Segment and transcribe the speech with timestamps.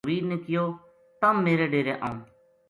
[0.05, 2.17] پروین نے کہیو:”تم میرے ڈیرے آؤں